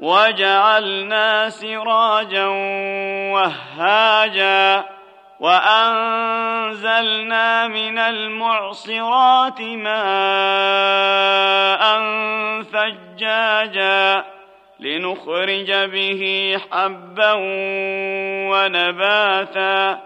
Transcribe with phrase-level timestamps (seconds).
[0.00, 2.46] وجعلنا سراجا
[3.32, 4.84] وهاجا
[5.40, 6.88] وأنزلنا
[7.68, 9.90] من المعصرات ماء
[12.62, 14.24] ثجاجا
[14.80, 17.32] لنخرج به حبا
[18.50, 20.00] ونباتا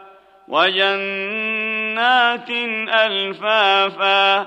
[0.48, 2.51] وجنات
[2.89, 4.47] ألفافا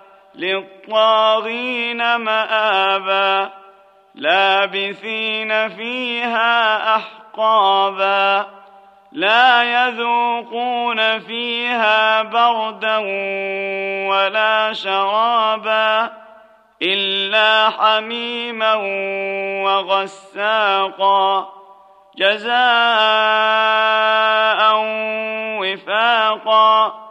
[0.35, 3.49] للطاغين مآبا
[4.15, 8.45] لابثين فيها أحقابا.
[9.11, 12.97] لا يذوقون فيها بردا
[14.07, 16.11] ولا شرابا
[16.81, 18.73] إلا حميما
[19.63, 21.49] وغساقا.
[22.17, 22.51] جزاء
[25.61, 27.10] وفاقا.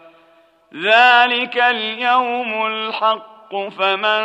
[0.75, 4.23] ذلك اليوم الحق فمن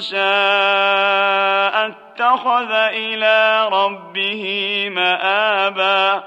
[0.00, 4.44] شاء اتخذ إلى ربه
[4.92, 6.24] مآبا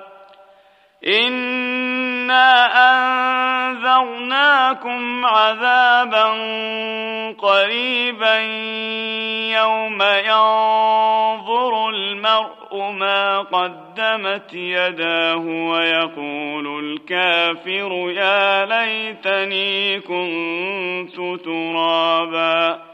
[1.08, 2.66] إنا
[3.72, 6.26] أنذرناكم عذابا
[7.42, 8.38] قريبا
[9.60, 10.20] يوم ما
[13.42, 22.91] قدمت يداه ويقول الكافر يا ليتني كنت ترابا